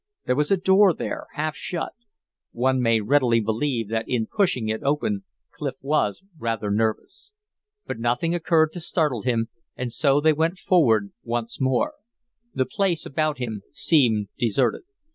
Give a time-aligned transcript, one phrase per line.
[0.25, 1.93] There was a door there, half shut;
[2.51, 7.33] one may readily believe that in pushing it open Clif was rather nervous.
[7.85, 11.93] But nothing occurred to startle him, and so they went forward once more.
[12.55, 14.85] The place about him seemed deserted.